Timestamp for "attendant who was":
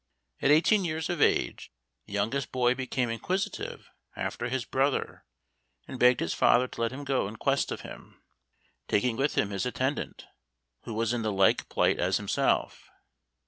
9.63-11.13